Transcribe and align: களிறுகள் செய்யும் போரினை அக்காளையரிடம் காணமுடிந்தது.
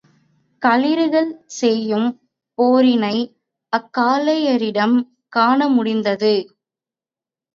களிறுகள் 0.61 1.27
செய்யும் 1.57 2.07
போரினை 2.57 3.17
அக்காளையரிடம் 3.73 4.95
காணமுடிந்தது. 5.35 6.33